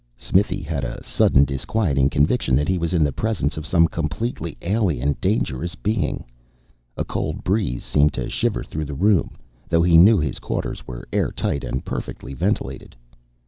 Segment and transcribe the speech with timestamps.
[0.17, 4.57] Smithy had a sudden, disquieting conviction that he was in the presence of some completely
[4.63, 6.23] alien, dangerous being.
[6.97, 9.37] A cold breeze seemed to shiver through the room,
[9.69, 12.95] though he knew that his quarters were airtight and perfectly ventilated.